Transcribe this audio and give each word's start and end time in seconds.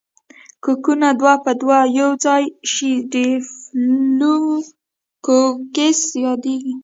کوکونه 0.63 1.07
دوه 1.19 1.33
په 1.45 1.51
دوه 1.61 1.79
یوځای 1.99 2.43
شي 2.71 2.91
ډیپلو 3.11 4.35
کوکس 5.25 5.99
یادیږي. 6.25 6.73